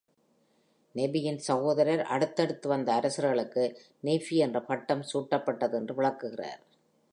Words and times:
நெஃபியின் 0.95 1.37
சகோதரர் 1.37 2.01
அடுத்தடுத்து 2.05 2.69
வந்த 2.69 2.93
அரசர்களுக்கு 2.93 3.63
நெஃபி 4.03 4.37
என்ற 4.37 4.61
பட்டம் 4.61 5.05
சூட்டப்பட்டது 5.13 5.73
என்று 5.73 5.95
விளக்குகிறார். 5.95 6.61